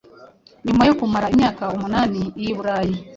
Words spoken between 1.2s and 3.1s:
imyaka umunani i Burayi–